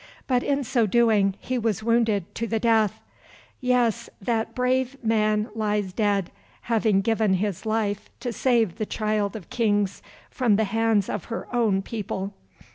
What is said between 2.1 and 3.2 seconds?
to the death.